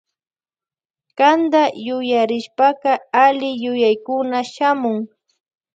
[1.17, 2.91] Kanta yuyarishpaka
[3.23, 4.97] alli yuyaykuna shamun.